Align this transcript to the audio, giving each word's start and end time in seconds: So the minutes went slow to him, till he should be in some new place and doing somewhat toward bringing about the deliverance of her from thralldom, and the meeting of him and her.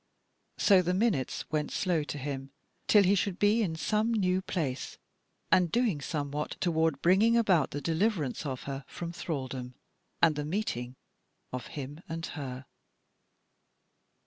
So 0.57 0.81
the 0.81 0.95
minutes 0.95 1.45
went 1.51 1.69
slow 1.71 2.01
to 2.05 2.17
him, 2.17 2.49
till 2.87 3.03
he 3.03 3.13
should 3.13 3.37
be 3.37 3.61
in 3.61 3.75
some 3.75 4.11
new 4.11 4.41
place 4.41 4.97
and 5.51 5.71
doing 5.71 6.01
somewhat 6.01 6.57
toward 6.59 7.03
bringing 7.03 7.37
about 7.37 7.69
the 7.69 7.81
deliverance 7.81 8.43
of 8.43 8.63
her 8.63 8.83
from 8.87 9.11
thralldom, 9.11 9.75
and 10.19 10.35
the 10.35 10.43
meeting 10.43 10.95
of 11.53 11.67
him 11.77 12.01
and 12.09 12.25
her. 12.33 12.65